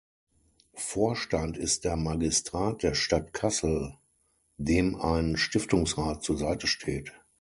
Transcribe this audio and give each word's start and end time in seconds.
Vorstand 0.77 1.57
ist 1.59 1.85
der 1.85 1.95
Magistrat 1.95 2.81
der 2.81 2.95
Stadt 2.95 3.33
Kassel, 3.33 3.99
dem 4.57 4.95
ein 4.99 5.37
Stiftungsrat 5.37 6.23
zur 6.23 6.37
Seite 6.39 6.65
steht. 6.65 7.11